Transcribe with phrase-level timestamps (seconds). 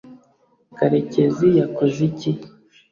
[0.77, 2.31] karekezi yakoze iki